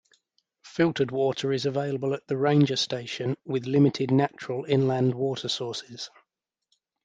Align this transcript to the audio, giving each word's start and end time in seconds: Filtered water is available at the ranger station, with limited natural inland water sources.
Filtered 0.63 1.11
water 1.11 1.53
is 1.53 1.67
available 1.67 2.15
at 2.15 2.25
the 2.25 2.35
ranger 2.35 2.75
station, 2.75 3.37
with 3.45 3.67
limited 3.67 4.09
natural 4.09 4.65
inland 4.65 5.13
water 5.13 5.47
sources. 5.47 6.09